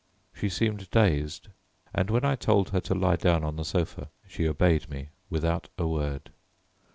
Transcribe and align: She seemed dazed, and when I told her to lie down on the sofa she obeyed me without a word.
She 0.33 0.49
seemed 0.49 0.89
dazed, 0.89 1.49
and 1.93 2.09
when 2.09 2.25
I 2.25 2.35
told 2.35 2.69
her 2.69 2.79
to 2.81 2.95
lie 2.95 3.17
down 3.17 3.43
on 3.43 3.55
the 3.55 3.63
sofa 3.63 4.09
she 4.27 4.47
obeyed 4.49 4.89
me 4.89 5.09
without 5.29 5.69
a 5.77 5.85
word. 5.87 6.31